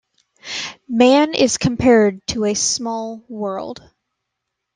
[0.89, 3.87] Man is compared to a "small world".